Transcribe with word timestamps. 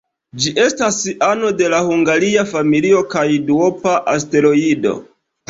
Ĝi 0.43 0.51
estas 0.61 0.95
ano 1.27 1.51
de 1.59 1.67
la 1.73 1.81
Hungaria 1.89 2.47
familio 2.55 3.03
kaj 3.13 3.27
duopa 3.51 3.95
asteroido. 4.17 4.97